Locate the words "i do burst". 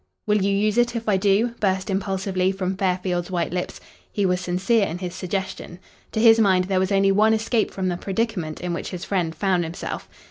1.07-1.87